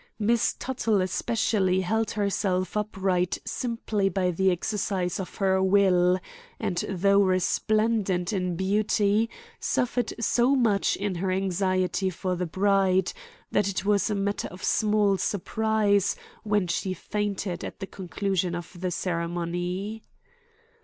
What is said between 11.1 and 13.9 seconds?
her anxiety for the bride that it